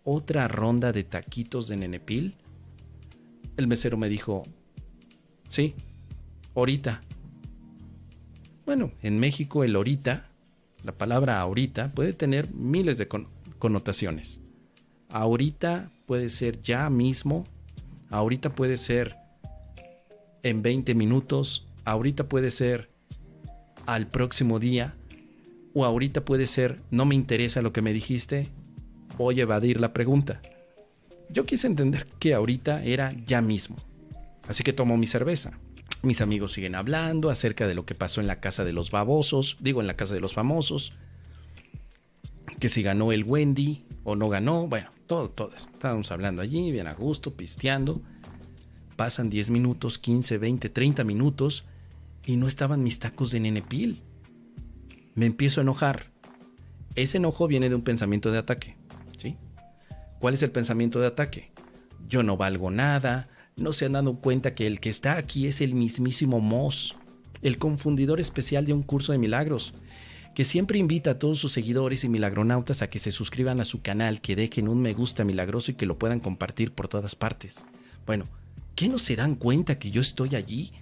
otra 0.02 0.48
ronda 0.48 0.90
de 0.90 1.04
taquitos 1.04 1.68
de 1.68 1.76
nenepil? 1.76 2.34
El 3.56 3.68
mesero 3.68 3.96
me 3.96 4.08
dijo, 4.08 4.44
Sí, 5.46 5.74
ahorita. 6.54 7.02
Bueno, 8.64 8.92
en 9.02 9.18
México 9.18 9.64
el 9.64 9.74
ahorita, 9.74 10.28
la 10.84 10.92
palabra 10.92 11.40
ahorita, 11.40 11.92
puede 11.92 12.12
tener 12.12 12.52
miles 12.52 12.98
de 12.98 13.08
connotaciones. 13.58 14.40
Ahorita 15.08 15.90
puede 16.06 16.28
ser 16.28 16.62
ya 16.62 16.88
mismo, 16.88 17.46
ahorita 18.10 18.54
puede 18.54 18.76
ser 18.76 19.16
en 20.42 20.62
20 20.62 20.94
minutos, 20.94 21.66
ahorita 21.84 22.28
puede 22.28 22.50
ser 22.50 22.90
al 23.86 24.06
próximo 24.06 24.58
día, 24.58 24.94
o 25.72 25.84
ahorita 25.84 26.24
puede 26.24 26.46
ser 26.46 26.80
no 26.90 27.04
me 27.04 27.14
interesa 27.14 27.62
lo 27.62 27.72
que 27.72 27.82
me 27.82 27.92
dijiste, 27.92 28.48
voy 29.16 29.40
a 29.40 29.42
evadir 29.42 29.80
la 29.80 29.92
pregunta. 29.92 30.40
Yo 31.28 31.46
quise 31.46 31.66
entender 31.66 32.06
que 32.18 32.34
ahorita 32.34 32.82
era 32.84 33.12
ya 33.26 33.40
mismo. 33.40 33.76
Así 34.48 34.64
que 34.64 34.72
tomo 34.72 34.96
mi 34.96 35.06
cerveza. 35.06 35.52
Mis 36.02 36.22
amigos 36.22 36.52
siguen 36.52 36.74
hablando 36.74 37.30
acerca 37.30 37.68
de 37.68 37.74
lo 37.74 37.84
que 37.86 37.94
pasó 37.94 38.20
en 38.20 38.26
la 38.26 38.40
casa 38.40 38.64
de 38.64 38.72
los 38.72 38.90
babosos, 38.90 39.56
digo 39.60 39.80
en 39.80 39.86
la 39.86 39.96
casa 39.96 40.14
de 40.14 40.20
los 40.20 40.34
famosos, 40.34 40.92
que 42.58 42.68
si 42.68 42.82
ganó 42.82 43.12
el 43.12 43.24
Wendy 43.24 43.84
o 44.02 44.16
no 44.16 44.28
ganó, 44.28 44.66
bueno, 44.66 44.90
todo, 45.10 45.28
todo. 45.28 45.50
Estábamos 45.56 46.12
hablando 46.12 46.40
allí, 46.40 46.70
bien 46.70 46.86
a 46.86 46.94
gusto, 46.94 47.34
pisteando. 47.34 48.00
Pasan 48.94 49.28
10 49.28 49.50
minutos, 49.50 49.98
15, 49.98 50.38
20, 50.38 50.68
30 50.68 51.02
minutos 51.02 51.64
y 52.24 52.36
no 52.36 52.46
estaban 52.46 52.84
mis 52.84 53.00
tacos 53.00 53.32
de 53.32 53.40
nenepil. 53.40 54.02
Me 55.16 55.26
empiezo 55.26 55.60
a 55.60 55.62
enojar. 55.62 56.12
Ese 56.94 57.16
enojo 57.16 57.48
viene 57.48 57.68
de 57.68 57.74
un 57.74 57.82
pensamiento 57.82 58.30
de 58.30 58.38
ataque. 58.38 58.76
¿sí? 59.18 59.36
¿Cuál 60.20 60.34
es 60.34 60.44
el 60.44 60.52
pensamiento 60.52 61.00
de 61.00 61.08
ataque? 61.08 61.50
Yo 62.08 62.22
no 62.22 62.36
valgo 62.36 62.70
nada, 62.70 63.28
no 63.56 63.72
se 63.72 63.86
han 63.86 63.92
dado 63.92 64.14
cuenta 64.14 64.54
que 64.54 64.68
el 64.68 64.78
que 64.78 64.90
está 64.90 65.16
aquí 65.16 65.48
es 65.48 65.60
el 65.60 65.74
mismísimo 65.74 66.38
Moss, 66.38 66.94
el 67.42 67.58
confundidor 67.58 68.20
especial 68.20 68.64
de 68.64 68.74
un 68.74 68.84
curso 68.84 69.10
de 69.10 69.18
milagros, 69.18 69.74
que 70.34 70.44
siempre 70.44 70.78
invita 70.78 71.12
a 71.12 71.18
todos 71.18 71.38
sus 71.38 71.52
seguidores 71.52 72.04
y 72.04 72.08
milagronautas 72.08 72.82
a 72.82 72.88
que 72.88 72.98
se 72.98 73.10
suscriban 73.10 73.60
a 73.60 73.64
su 73.64 73.82
canal, 73.82 74.20
que 74.20 74.36
dejen 74.36 74.68
un 74.68 74.80
me 74.80 74.92
gusta 74.92 75.24
milagroso 75.24 75.70
y 75.70 75.74
que 75.74 75.86
lo 75.86 75.98
puedan 75.98 76.20
compartir 76.20 76.72
por 76.72 76.88
todas 76.88 77.16
partes. 77.16 77.66
Bueno, 78.06 78.26
¿qué 78.74 78.88
no 78.88 78.98
se 78.98 79.16
dan 79.16 79.34
cuenta 79.34 79.78
que 79.78 79.90
yo 79.90 80.00
estoy 80.00 80.36
allí? 80.36 80.72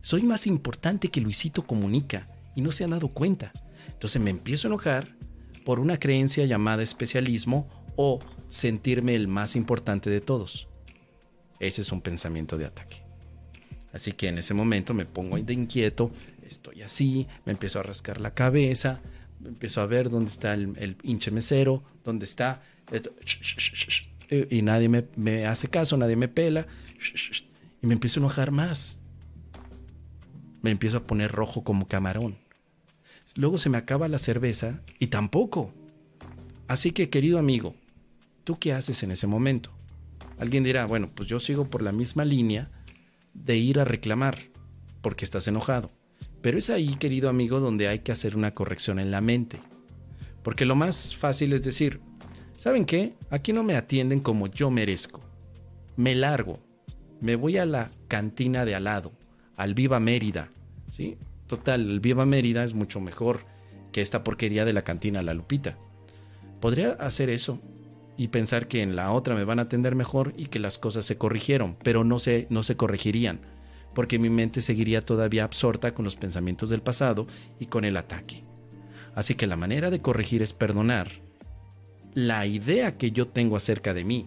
Soy 0.00 0.22
más 0.22 0.46
importante 0.46 1.08
que 1.08 1.20
Luisito 1.20 1.66
Comunica 1.66 2.28
y 2.54 2.62
no 2.62 2.70
se 2.70 2.84
han 2.84 2.90
dado 2.90 3.08
cuenta. 3.08 3.52
Entonces 3.88 4.20
me 4.20 4.30
empiezo 4.30 4.68
a 4.68 4.70
enojar 4.70 5.16
por 5.64 5.80
una 5.80 5.98
creencia 5.98 6.44
llamada 6.44 6.82
especialismo 6.82 7.68
o 7.96 8.20
sentirme 8.48 9.14
el 9.14 9.28
más 9.28 9.56
importante 9.56 10.10
de 10.10 10.20
todos. 10.20 10.68
Ese 11.58 11.82
es 11.82 11.92
un 11.92 12.00
pensamiento 12.00 12.56
de 12.56 12.66
ataque. 12.66 13.03
Así 13.94 14.12
que 14.12 14.26
en 14.26 14.38
ese 14.38 14.54
momento 14.54 14.92
me 14.92 15.06
pongo 15.06 15.38
de 15.38 15.54
inquieto, 15.54 16.10
estoy 16.44 16.82
así, 16.82 17.28
me 17.46 17.52
empiezo 17.52 17.78
a 17.78 17.84
rascar 17.84 18.20
la 18.20 18.34
cabeza, 18.34 19.00
me 19.40 19.50
empiezo 19.50 19.80
a 19.80 19.86
ver 19.86 20.10
dónde 20.10 20.30
está 20.30 20.52
el, 20.52 20.96
mesero, 21.32 21.82
dónde 22.04 22.24
está... 22.24 22.60
Y 24.50 24.62
nadie 24.62 24.88
me, 24.88 25.04
me 25.14 25.46
hace 25.46 25.68
caso, 25.68 25.96
nadie 25.96 26.16
me 26.16 26.26
pela. 26.26 26.66
Y 27.82 27.86
me 27.86 27.94
empiezo 27.94 28.18
a 28.18 28.22
enojar 28.22 28.50
más. 28.50 28.98
Me 30.60 30.72
empiezo 30.72 30.96
a 30.96 31.04
poner 31.04 31.30
rojo 31.30 31.62
como 31.62 31.86
camarón. 31.86 32.36
Luego 33.36 33.58
se 33.58 33.68
me 33.68 33.78
acaba 33.78 34.08
la 34.08 34.18
cerveza 34.18 34.80
y 34.98 35.06
tampoco. 35.06 35.72
Así 36.66 36.90
que, 36.90 37.10
querido 37.10 37.38
amigo, 37.38 37.76
¿tú 38.42 38.58
qué 38.58 38.72
haces 38.72 39.04
en 39.04 39.12
ese 39.12 39.28
momento? 39.28 39.70
Alguien 40.38 40.64
dirá, 40.64 40.84
bueno, 40.86 41.10
pues 41.14 41.28
yo 41.28 41.38
sigo 41.38 41.70
por 41.70 41.80
la 41.80 41.92
misma 41.92 42.24
línea 42.24 42.70
de 43.34 43.56
ir 43.56 43.78
a 43.78 43.84
reclamar 43.84 44.38
porque 45.02 45.24
estás 45.24 45.46
enojado. 45.48 45.90
Pero 46.40 46.58
es 46.58 46.70
ahí, 46.70 46.96
querido 46.96 47.28
amigo, 47.28 47.60
donde 47.60 47.88
hay 47.88 48.00
que 48.00 48.12
hacer 48.12 48.36
una 48.36 48.54
corrección 48.54 48.98
en 48.98 49.10
la 49.10 49.20
mente. 49.20 49.58
Porque 50.42 50.64
lo 50.64 50.76
más 50.76 51.14
fácil 51.16 51.52
es 51.52 51.62
decir, 51.62 52.00
¿saben 52.56 52.84
qué? 52.84 53.14
Aquí 53.30 53.52
no 53.52 53.62
me 53.62 53.76
atienden 53.76 54.20
como 54.20 54.46
yo 54.46 54.70
merezco. 54.70 55.20
Me 55.96 56.14
largo. 56.14 56.60
Me 57.20 57.36
voy 57.36 57.58
a 57.58 57.66
la 57.66 57.90
cantina 58.08 58.64
de 58.64 58.74
al 58.74 58.84
lado, 58.84 59.12
al 59.56 59.74
Viva 59.74 60.00
Mérida. 60.00 60.50
¿Sí? 60.90 61.16
Total, 61.46 61.80
el 61.80 62.00
Viva 62.00 62.26
Mérida 62.26 62.64
es 62.64 62.74
mucho 62.74 63.00
mejor 63.00 63.40
que 63.92 64.00
esta 64.00 64.24
porquería 64.24 64.64
de 64.64 64.72
la 64.72 64.82
cantina 64.82 65.22
La 65.22 65.34
Lupita. 65.34 65.78
Podría 66.60 66.92
hacer 66.92 67.30
eso, 67.30 67.60
y 68.16 68.28
pensar 68.28 68.68
que 68.68 68.82
en 68.82 68.96
la 68.96 69.12
otra 69.12 69.34
me 69.34 69.44
van 69.44 69.58
a 69.58 69.62
atender 69.62 69.94
mejor 69.94 70.34
y 70.36 70.46
que 70.46 70.58
las 70.58 70.78
cosas 70.78 71.04
se 71.04 71.18
corrigieron, 71.18 71.76
pero 71.82 72.04
no 72.04 72.18
se, 72.18 72.46
no 72.50 72.62
se 72.62 72.76
corregirían, 72.76 73.40
porque 73.94 74.18
mi 74.18 74.30
mente 74.30 74.60
seguiría 74.60 75.04
todavía 75.04 75.44
absorta 75.44 75.94
con 75.94 76.04
los 76.04 76.16
pensamientos 76.16 76.70
del 76.70 76.82
pasado 76.82 77.26
y 77.58 77.66
con 77.66 77.84
el 77.84 77.96
ataque. 77.96 78.44
Así 79.14 79.34
que 79.34 79.46
la 79.46 79.56
manera 79.56 79.90
de 79.90 80.00
corregir 80.00 80.42
es 80.42 80.52
perdonar 80.52 81.10
la 82.14 82.46
idea 82.46 82.96
que 82.96 83.10
yo 83.10 83.28
tengo 83.28 83.56
acerca 83.56 83.94
de 83.94 84.04
mí, 84.04 84.26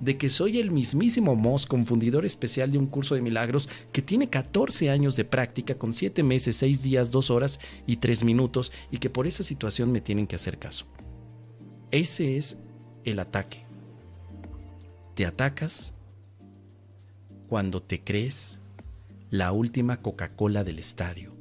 de 0.00 0.18
que 0.18 0.28
soy 0.28 0.58
el 0.58 0.70
mismísimo 0.70 1.36
Moss, 1.36 1.64
confundidor 1.64 2.26
especial 2.26 2.72
de 2.72 2.78
un 2.78 2.86
curso 2.86 3.14
de 3.14 3.22
milagros 3.22 3.68
que 3.92 4.02
tiene 4.02 4.28
14 4.28 4.90
años 4.90 5.16
de 5.16 5.24
práctica 5.24 5.76
con 5.76 5.94
7 5.94 6.22
meses, 6.22 6.56
6 6.56 6.82
días, 6.82 7.10
2 7.10 7.30
horas 7.30 7.60
y 7.86 7.96
3 7.96 8.24
minutos 8.24 8.72
y 8.90 8.98
que 8.98 9.10
por 9.10 9.26
esa 9.26 9.44
situación 9.44 9.92
me 9.92 10.00
tienen 10.00 10.26
que 10.26 10.36
hacer 10.36 10.58
caso. 10.58 10.86
Ese 11.90 12.36
es 12.36 12.58
el 13.04 13.18
ataque. 13.18 13.64
Te 15.14 15.26
atacas 15.26 15.94
cuando 17.48 17.82
te 17.82 18.02
crees 18.02 18.58
la 19.30 19.52
última 19.52 19.98
Coca-Cola 19.98 20.64
del 20.64 20.78
estadio. 20.78 21.32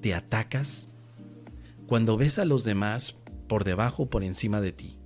Te 0.00 0.14
atacas 0.14 0.88
cuando 1.86 2.16
ves 2.16 2.38
a 2.38 2.44
los 2.44 2.64
demás 2.64 3.14
por 3.48 3.64
debajo 3.64 4.04
o 4.04 4.10
por 4.10 4.22
encima 4.22 4.60
de 4.60 4.72
ti. 4.72 4.96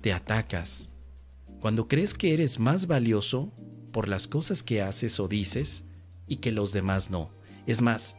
Te 0.00 0.12
atacas 0.12 0.88
cuando 1.60 1.88
crees 1.88 2.14
que 2.14 2.32
eres 2.32 2.58
más 2.58 2.86
valioso 2.86 3.52
por 3.92 4.08
las 4.08 4.28
cosas 4.28 4.62
que 4.62 4.82
haces 4.82 5.20
o 5.20 5.28
dices 5.28 5.84
y 6.26 6.36
que 6.36 6.52
los 6.52 6.72
demás 6.72 7.10
no. 7.10 7.30
Es 7.66 7.82
más, 7.82 8.16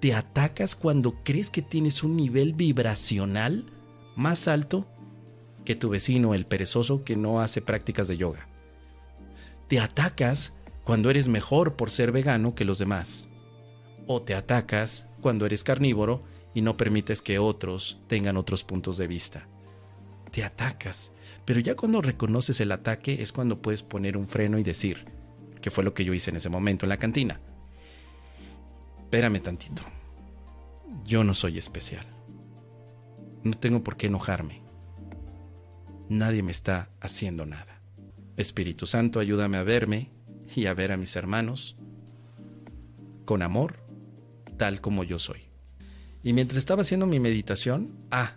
te 0.00 0.14
atacas 0.14 0.74
cuando 0.74 1.22
crees 1.24 1.50
que 1.50 1.62
tienes 1.62 2.02
un 2.02 2.16
nivel 2.16 2.54
vibracional 2.54 3.66
más 4.16 4.48
alto 4.48 4.86
que 5.64 5.74
tu 5.74 5.88
vecino, 5.88 6.34
el 6.34 6.46
perezoso 6.46 7.04
que 7.04 7.16
no 7.16 7.40
hace 7.40 7.60
prácticas 7.60 8.08
de 8.08 8.16
yoga. 8.16 8.48
Te 9.68 9.80
atacas 9.80 10.52
cuando 10.84 11.10
eres 11.10 11.28
mejor 11.28 11.76
por 11.76 11.90
ser 11.90 12.12
vegano 12.12 12.54
que 12.54 12.64
los 12.64 12.78
demás. 12.78 13.28
O 14.06 14.22
te 14.22 14.34
atacas 14.34 15.06
cuando 15.20 15.46
eres 15.46 15.62
carnívoro 15.62 16.22
y 16.54 16.62
no 16.62 16.76
permites 16.76 17.22
que 17.22 17.38
otros 17.38 18.00
tengan 18.08 18.36
otros 18.36 18.64
puntos 18.64 18.98
de 18.98 19.06
vista. 19.06 19.46
Te 20.32 20.42
atacas, 20.42 21.12
pero 21.44 21.60
ya 21.60 21.76
cuando 21.76 22.02
reconoces 22.02 22.60
el 22.60 22.72
ataque 22.72 23.22
es 23.22 23.32
cuando 23.32 23.62
puedes 23.62 23.82
poner 23.82 24.16
un 24.16 24.26
freno 24.26 24.58
y 24.58 24.62
decir, 24.62 25.06
que 25.60 25.70
fue 25.70 25.84
lo 25.84 25.94
que 25.94 26.04
yo 26.04 26.14
hice 26.14 26.30
en 26.30 26.36
ese 26.36 26.48
momento 26.48 26.84
en 26.84 26.90
la 26.90 26.96
cantina. 26.96 27.40
Espérame 29.02 29.40
tantito. 29.40 29.82
Yo 31.04 31.22
no 31.24 31.34
soy 31.34 31.58
especial. 31.58 32.06
No 33.42 33.56
tengo 33.58 33.82
por 33.82 33.96
qué 33.96 34.06
enojarme 34.06 34.69
nadie 36.10 36.42
me 36.42 36.52
está 36.52 36.90
haciendo 37.00 37.46
nada. 37.46 37.80
Espíritu 38.36 38.86
Santo, 38.86 39.20
ayúdame 39.20 39.56
a 39.56 39.62
verme 39.62 40.10
y 40.54 40.66
a 40.66 40.74
ver 40.74 40.92
a 40.92 40.96
mis 40.96 41.14
hermanos 41.16 41.76
con 43.24 43.42
amor, 43.42 43.78
tal 44.58 44.80
como 44.80 45.04
yo 45.04 45.18
soy. 45.18 45.42
Y 46.22 46.32
mientras 46.32 46.58
estaba 46.58 46.82
haciendo 46.82 47.06
mi 47.06 47.20
meditación, 47.20 47.96
ah, 48.10 48.32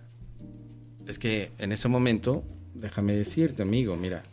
es 1.07 1.19
que 1.19 1.51
en 1.57 1.71
ese 1.71 1.87
momento, 1.89 2.45
déjame 2.75 3.13
decirte, 3.13 3.63
amigo, 3.63 3.95
mira, 3.95 4.23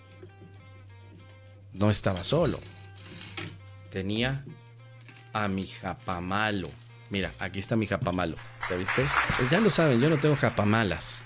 no 1.72 1.90
estaba 1.90 2.22
solo. 2.22 2.60
Tenía 3.90 4.44
a 5.32 5.48
mi 5.48 5.66
japamalo. 5.66 6.68
Mira, 7.08 7.32
aquí 7.38 7.58
está 7.58 7.74
mi 7.74 7.86
japamalo. 7.86 8.36
¿Ya 8.68 8.76
viste? 8.76 9.04
Pues 9.38 9.50
ya 9.50 9.60
lo 9.60 9.70
saben, 9.70 10.00
yo 10.00 10.10
no 10.10 10.20
tengo 10.20 10.36
japamalas. 10.36 11.24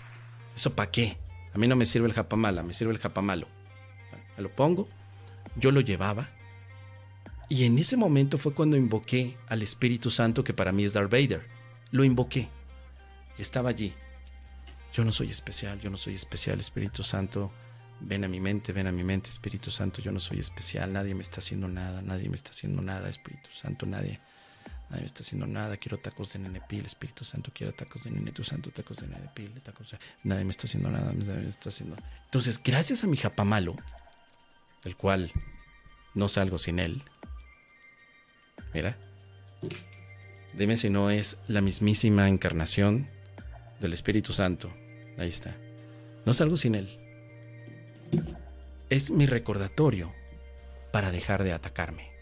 ¿Eso 0.55 0.75
para 0.75 0.91
qué? 0.91 1.19
A 1.55 1.59
mí 1.59 1.69
no 1.69 1.77
me 1.77 1.87
sirve 1.87 2.09
el 2.09 2.13
japamala, 2.13 2.63
me 2.63 2.73
sirve 2.73 2.93
el 2.93 2.99
japamalo. 2.99 3.47
Me 4.37 4.43
lo 4.43 4.51
pongo, 4.51 4.89
yo 5.57 5.71
lo 5.71 5.81
llevaba. 5.81 6.29
Y 7.49 7.65
en 7.65 7.79
ese 7.79 7.97
momento 7.97 8.39
fue 8.39 8.55
cuando 8.55 8.77
invoqué 8.77 9.37
al 9.47 9.63
Espíritu 9.63 10.11
Santo, 10.11 10.43
que 10.43 10.53
para 10.53 10.73
mí 10.73 10.85
es 10.85 10.95
Darth 10.95 11.11
Vader. 11.11 11.47
Lo 11.93 12.05
invoqué. 12.05 12.49
Y 13.39 13.43
estaba 13.43 13.71
allí. 13.71 13.95
Yo 14.93 15.05
no 15.05 15.13
soy 15.13 15.31
especial, 15.31 15.81
yo 15.81 15.91
no 15.91 15.97
soy 15.97 16.15
especial, 16.15 16.59
Espíritu 16.59 17.03
Santo. 17.03 17.53
Ven 18.01 18.25
a 18.25 18.29
mi 18.29 18.41
mente, 18.41 18.73
ven 18.73 18.87
a 18.87 18.93
mi 18.93 19.05
mente, 19.05 19.31
Espíritu 19.31 19.71
Santo, 19.71 20.03
yo 20.03 20.11
no 20.11 20.21
soy 20.21 20.41
especial, 20.41 20.93
nadie 20.93 21.15
me 21.15 21.23
está 21.23 21.39
haciendo 21.39 21.69
nada, 21.69 22.03
nadie 22.03 22.29
me 22.29 22.37
está 22.37 22.51
haciendo 22.51 22.83
nada, 22.83 23.09
Espíritu 23.09 23.51
Santo, 23.53 23.87
nadie, 23.87 24.21
nadie 24.95 25.03
me 25.03 25.07
está 25.07 25.25
haciendo 25.25 25.47
nada, 25.47 25.77
quiero 25.77 25.99
tacos 25.99 26.33
de 26.33 26.39
nenepil, 26.39 26.87
Espíritu 26.87 27.25
Santo, 27.25 27.51
quiero 27.53 27.73
tacos 27.73 28.05
de 28.05 28.13
nenetu 28.13 28.45
santo, 28.45 28.71
tacos 28.71 28.99
de 28.99 29.09
nenepil, 29.09 29.51
tacos 29.61 29.91
de... 29.91 29.99
Nadie 30.23 30.45
me 30.45 30.51
está 30.51 30.69
haciendo 30.69 30.89
nada, 30.89 31.13
nadie 31.13 31.43
me 31.43 31.49
está 31.49 31.71
haciendo... 31.71 31.97
Entonces, 32.27 32.61
gracias 32.63 33.03
a 33.03 33.09
mi 33.09 33.17
japamalo, 33.17 33.75
el 34.85 34.97
cual 34.97 35.33
no 36.15 36.29
salgo 36.29 36.61
sin 36.61 36.79
él, 36.79 37.03
mira, 38.73 38.97
dime 40.57 40.77
si 40.77 40.91
no 40.91 41.11
es 41.11 41.39
la 41.49 41.61
mismísima 41.61 42.29
encarnación 42.29 43.09
del 43.81 43.95
Espíritu 43.95 44.33
Santo, 44.33 44.73
ahí 45.19 45.29
está, 45.29 45.57
no 46.25 46.35
salgo 46.35 46.57
sin 46.57 46.77
él. 46.77 47.01
Es 48.91 49.11
mi 49.11 49.27
recordatorio 49.27 50.13
para 50.93 51.11
dejar 51.11 51.43
de 51.43 51.53
atacarme. 51.53 52.14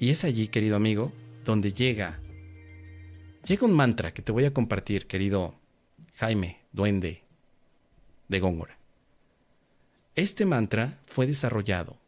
Y 0.00 0.08
es 0.08 0.24
allí, 0.24 0.48
querido 0.48 0.76
amigo, 0.76 1.12
donde 1.44 1.74
llega, 1.74 2.18
llega 3.44 3.66
un 3.66 3.74
mantra 3.74 4.14
que 4.14 4.22
te 4.22 4.32
voy 4.32 4.46
a 4.46 4.54
compartir, 4.54 5.06
querido 5.06 5.54
Jaime, 6.16 6.62
duende 6.72 7.22
de 8.26 8.40
Góngora. 8.40 8.78
Este 10.16 10.46
mantra 10.46 10.98
fue 11.04 11.26
desarrollado 11.26 11.98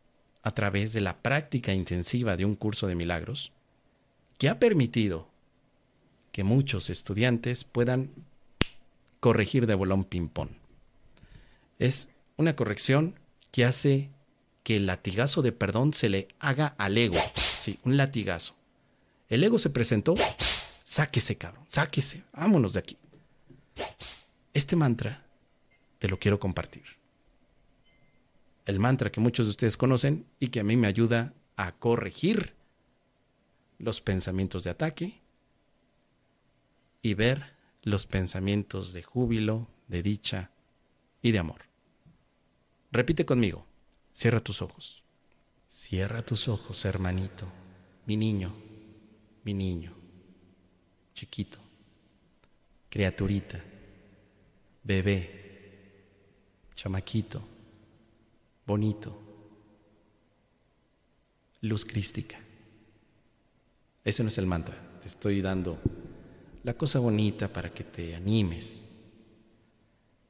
a 0.43 0.53
través 0.53 0.95
de 0.95 1.03
la 1.03 1.19
práctica 1.19 1.75
intensiva 1.75 2.39
de 2.39 2.47
un 2.47 2.55
curso 2.55 2.87
de 2.87 2.95
milagros 2.95 3.53
que 4.39 4.49
ha 4.49 4.59
permitido 4.59 5.29
que 6.33 6.45
muchos 6.45 6.89
estudiantes 6.89 7.65
puedan 7.65 8.11
corregir 9.21 9.67
de 9.67 9.75
bolón 9.75 10.05
ping-pong. 10.05 10.49
Es 11.79 12.09
una 12.39 12.57
corrección 12.57 13.21
que 13.51 13.67
hace 13.67 14.09
que 14.63 14.77
el 14.77 14.87
latigazo 14.87 15.43
de 15.43 15.53
perdón 15.53 15.93
se 15.93 16.09
le 16.09 16.29
haga 16.41 16.75
al 16.79 16.97
ego. 16.97 17.19
Sí, 17.63 17.79
un 17.85 17.97
latigazo. 17.97 18.57
El 19.29 19.45
ego 19.45 19.57
se 19.57 19.71
presentó, 19.71 20.17
sáquese, 20.83 21.39
cabrón, 21.39 21.65
sáquese, 21.69 22.25
vámonos 22.33 22.73
de 22.73 22.81
aquí. 22.81 22.99
Este 24.53 24.75
mantra 24.75 25.25
te 26.01 26.09
lo 26.09 26.19
quiero 26.19 26.41
compartir. 26.41 26.83
El 28.67 28.81
mantra 28.81 29.13
que 29.13 29.21
muchos 29.21 29.47
de 29.47 29.51
ustedes 29.51 29.77
conocen 29.77 30.27
y 30.41 30.49
que 30.49 30.59
a 30.59 30.65
mí 30.65 30.77
me 30.77 30.89
ayuda 30.89 31.35
a 31.55 31.71
corregir 31.71 32.53
los 33.79 34.01
pensamientos 34.01 34.65
de 34.65 34.71
ataque 34.71 35.21
y 37.01 37.15
ver 37.15 37.55
los 37.85 38.07
pensamientos 38.09 38.93
de 38.93 39.05
júbilo, 39.05 39.69
de 39.87 40.03
dicha 40.03 40.51
y 41.23 41.31
de 41.31 41.39
amor. 41.39 41.63
Repite 42.91 43.25
conmigo. 43.25 43.65
Cierra 44.13 44.41
tus 44.41 44.63
ojos. 44.63 45.02
Cierra 45.75 46.21
tus 46.21 46.49
ojos, 46.49 46.85
hermanito, 46.85 47.47
mi 48.05 48.15
niño, 48.15 48.53
mi 49.43 49.55
niño, 49.55 49.95
chiquito, 51.15 51.59
criaturita, 52.91 53.59
bebé, 54.85 56.05
chamaquito, 56.75 57.43
bonito, 58.67 59.19
luz 61.63 61.87
crística. 61.87 62.39
Ese 64.05 64.23
no 64.23 64.29
es 64.29 64.37
el 64.37 64.47
mantra, 64.47 64.77
te 65.01 65.09
estoy 65.09 65.41
dando 65.41 65.79
la 66.65 66.75
cosa 66.75 66.99
bonita 66.99 67.49
para 67.49 67.73
que 67.73 67.85
te 67.85 68.15
animes, 68.15 68.91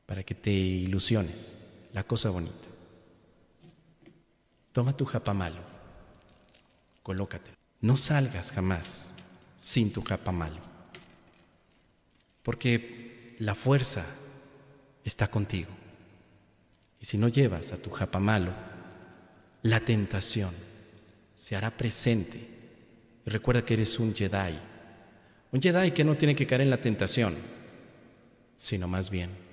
para 0.07 0.23
que 0.23 0.37
te 0.37 0.53
ilusiones, 0.53 1.59
la 1.93 2.05
cosa 2.05 2.31
bonita. 2.31 2.72
Toma 4.73 4.97
tu 4.97 5.05
japamalo, 5.05 5.61
colócate. 7.02 7.50
No 7.81 7.97
salgas 7.97 8.52
jamás 8.52 9.14
sin 9.57 9.93
tu 9.93 10.02
japamalo, 10.02 10.61
porque 12.43 13.37
la 13.38 13.55
fuerza 13.55 14.05
está 15.05 15.29
contigo. 15.29 15.71
Y 17.00 17.05
si 17.05 17.19
no 17.19 17.29
llevas 17.29 17.73
a 17.73 17.76
tu 17.76 17.91
japamalo, 17.91 18.52
la 19.62 19.81
tentación 19.81 20.55
se 21.35 21.57
hará 21.57 21.76
presente. 21.76 22.38
Y 23.26 23.31
recuerda 23.31 23.64
que 23.64 23.75
eres 23.75 23.99
un 23.99 24.14
Jedi, 24.14 24.59
un 25.52 25.61
Jedi 25.61 25.91
que 25.91 26.05
no 26.05 26.17
tiene 26.17 26.35
que 26.35 26.47
caer 26.47 26.62
en 26.62 26.71
la 26.71 26.81
tentación, 26.81 27.37
sino 28.57 28.88
más 28.88 29.11
bien 29.11 29.51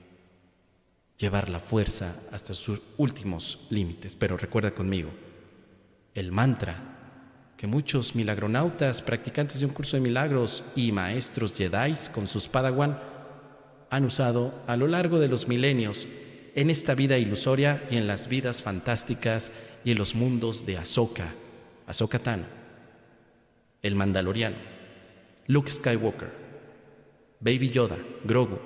llevar 1.20 1.50
la 1.50 1.60
fuerza 1.60 2.16
hasta 2.32 2.54
sus 2.54 2.82
últimos 2.98 3.68
límites. 3.70 4.16
Pero 4.16 4.38
recuerda 4.38 4.72
conmigo, 4.72 5.12
el 6.16 6.32
mantra 6.32 6.96
que 7.58 7.68
muchos 7.68 8.16
milagronautas, 8.16 9.02
practicantes 9.02 9.60
de 9.60 9.66
un 9.66 9.74
curso 9.74 9.98
de 9.98 10.02
milagros 10.02 10.64
y 10.76 10.94
maestros 10.94 11.54
Jedi 11.54 11.94
con 12.14 12.28
sus 12.28 12.48
padawan 12.48 12.98
han 13.90 14.06
usado 14.06 14.64
a 14.66 14.78
lo 14.78 14.88
largo 14.88 15.20
de 15.20 15.28
los 15.28 15.48
milenios 15.48 16.08
en 16.56 16.70
esta 16.70 16.96
vida 16.96 17.18
ilusoria 17.18 17.86
y 17.92 17.98
en 17.98 18.08
las 18.08 18.30
vidas 18.30 18.64
fantásticas 18.64 19.52
y 19.84 19.92
en 19.92 19.98
los 19.98 20.16
mundos 20.16 20.66
de 20.66 20.78
Ahsoka, 20.78 21.34
Ahsoka 21.86 22.20
Tano, 22.20 22.46
el 23.82 23.96
Mandaloriano, 23.96 24.58
Luke 25.48 25.70
Skywalker, 25.70 26.32
Baby 27.42 27.72
Yoda, 27.72 27.98
Grogu, 28.24 28.60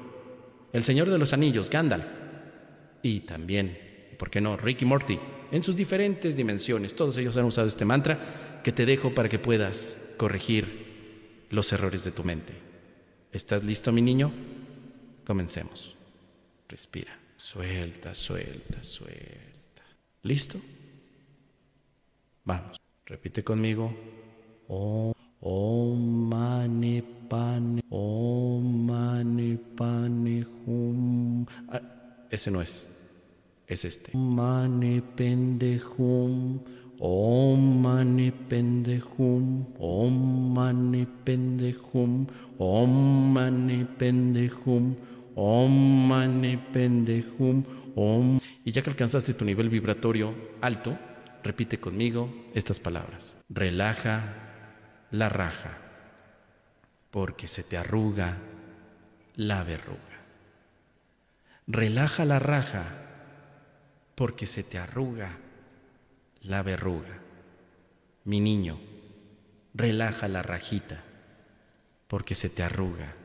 el 0.71 0.83
Señor 0.83 1.09
de 1.09 1.17
los 1.17 1.33
Anillos, 1.33 1.69
Gandalf, 1.69 2.22
y 3.03 3.19
también, 3.19 3.77
¿por 4.17 4.31
qué 4.31 4.41
no?, 4.41 4.57
Ricky 4.57 4.85
Morty, 4.85 5.19
en 5.51 5.61
sus 5.61 5.75
diferentes 5.75 6.35
dimensiones. 6.35 6.95
Todos 6.95 7.17
ellos 7.17 7.37
han 7.37 7.45
usado 7.45 7.67
este 7.67 7.85
mantra 7.85 8.61
que 8.63 8.71
te 8.71 8.85
dejo 8.85 9.13
para 9.13 9.29
que 9.29 9.37
puedas 9.37 10.01
corregir 10.17 11.45
los 11.51 11.71
errores 11.73 12.03
de 12.03 12.11
tu 12.11 12.23
mente. 12.23 12.53
¿Estás 13.31 13.63
listo, 13.63 13.91
mi 13.91 14.01
niño? 14.01 14.31
Comencemos. 15.25 15.95
Respira. 16.67 17.19
Suelta, 17.35 18.13
suelta, 18.13 18.83
suelta. 18.83 19.83
¿Listo? 20.23 20.59
Vamos. 22.45 22.79
Repite 23.05 23.43
conmigo. 23.43 23.93
Om, 24.67 25.13
om 25.41 26.29
mane 26.29 27.03
pane, 27.29 27.81
om 27.89 28.85
mane 28.85 29.57
pane 29.75 30.45
hum. 30.65 31.45
Ah, 31.67 31.81
ese 32.29 32.49
no 32.49 32.61
es. 32.61 32.92
Es 33.67 33.85
este. 33.85 34.17
Mane 34.17 35.01
pendejum. 35.15 36.61
Om 36.99 37.81
mane 37.81 38.31
pendejum. 38.49 39.67
Om 39.79 40.53
mane 40.53 41.07
pendejum. 41.23 42.27
Om 42.57 43.33
mane 43.33 43.85
pendejum. 43.97 44.95
Om 45.35 46.07
mane 46.07 46.57
pendejum. 46.71 47.65
Om. 47.95 48.39
Y 48.65 48.71
ya 48.71 48.81
que 48.81 48.89
alcanzaste 48.89 49.33
tu 49.33 49.45
nivel 49.45 49.69
vibratorio 49.69 50.33
alto, 50.61 50.97
repite 51.43 51.79
conmigo 51.79 52.33
estas 52.53 52.79
palabras. 52.79 53.37
Relaja 53.49 54.43
la 55.11 55.29
raja, 55.29 55.77
porque 57.11 57.47
se 57.47 57.63
te 57.63 57.77
arruga 57.77 58.37
la 59.35 59.63
verruga. 59.63 59.99
Relaja 61.67 62.25
la 62.25 62.39
raja, 62.39 63.02
porque 64.15 64.45
se 64.45 64.63
te 64.63 64.77
arruga 64.77 65.37
la 66.41 66.61
verruga. 66.63 67.19
Mi 68.25 68.39
niño, 68.39 68.79
relaja 69.73 70.27
la 70.27 70.43
rajita, 70.43 71.03
porque 72.07 72.35
se 72.35 72.49
te 72.49 72.63
arruga 72.63 73.15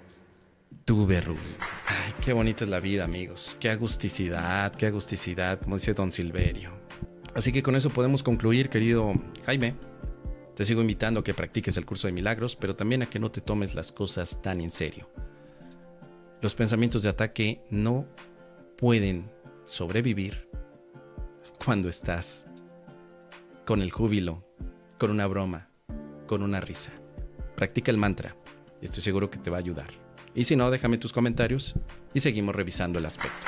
tu 0.85 1.07
verruguita. 1.07 1.67
Ay, 1.87 2.15
qué 2.25 2.33
bonita 2.33 2.65
es 2.65 2.71
la 2.71 2.81
vida, 2.81 3.05
amigos. 3.05 3.57
Qué 3.61 3.71
agusticidad, 3.71 4.75
qué 4.75 4.87
agusticidad, 4.87 5.61
como 5.61 5.77
dice 5.77 5.95
don 5.95 6.11
Silverio. 6.11 6.73
Así 7.35 7.53
que 7.53 7.63
con 7.63 7.77
eso 7.77 7.91
podemos 7.91 8.23
concluir, 8.23 8.69
querido 8.71 9.13
Jaime. 9.45 9.75
Te 10.57 10.65
sigo 10.65 10.81
invitando 10.81 11.21
a 11.21 11.25
que 11.25 11.35
practiques 11.35 11.77
el 11.77 11.87
curso 11.87 12.09
de 12.09 12.13
milagros, 12.13 12.57
pero 12.57 12.75
también 12.75 13.03
a 13.03 13.11
que 13.11 13.21
no 13.21 13.31
te 13.31 13.41
tomes 13.41 13.75
las 13.75 13.93
cosas 13.93 14.43
tan 14.43 14.61
en 14.61 14.71
serio. 14.71 15.09
Los 16.41 16.55
pensamientos 16.55 17.03
de 17.03 17.11
ataque 17.11 17.61
no 17.71 18.07
pueden 18.77 19.31
sobrevivir 19.67 20.49
cuando 21.69 21.91
estás 21.91 22.47
con 23.67 23.83
el 23.83 23.91
júbilo, 23.91 24.43
con 24.97 25.11
una 25.11 25.27
broma, 25.27 25.69
con 26.27 26.43
una 26.43 26.63
risa. 26.63 26.93
Practica 27.57 27.91
el 27.91 27.99
mantra 27.99 28.35
estoy 28.81 29.03
seguro 29.03 29.29
que 29.29 29.37
te 29.37 29.51
va 29.51 29.59
a 29.59 29.61
ayudar. 29.61 29.89
Y 30.35 30.45
si 30.45 30.57
no, 30.57 30.71
déjame 30.71 30.97
tus 30.97 31.13
comentarios 31.13 31.75
y 32.15 32.21
seguimos 32.21 32.57
revisando 32.57 32.99
el 32.99 33.05
aspecto. 33.05 33.47